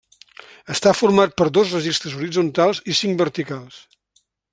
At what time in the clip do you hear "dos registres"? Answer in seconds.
1.57-2.15